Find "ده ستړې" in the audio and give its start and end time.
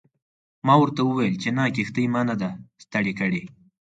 2.41-3.13